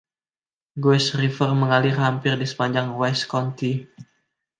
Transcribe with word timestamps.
Guest 0.85 1.13
River 1.21 1.49
mengalir 1.59 1.93
hampir 2.03 2.33
di 2.37 2.47
sepanjang 2.51 2.87
Wise 2.99 3.25
County. 3.33 3.73